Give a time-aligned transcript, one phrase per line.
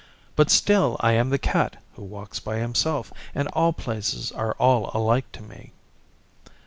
[0.35, 5.31] But still I am the Cat who walks by himself, and all places are alike
[5.33, 5.73] to me.